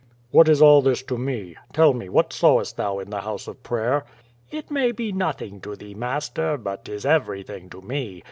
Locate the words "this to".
0.81-1.15